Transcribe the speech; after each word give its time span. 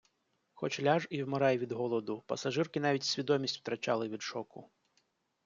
Хоч 0.53 0.79
ляж 0.83 1.07
і 1.09 1.23
вмирай 1.23 1.57
від 1.57 1.71
голоду, 1.71 2.23
пасажирки 2.27 2.79
навіть 2.79 3.03
свідомість 3.03 3.57
втрачали 3.57 4.09
від 4.09 4.21
шоку. 4.21 4.69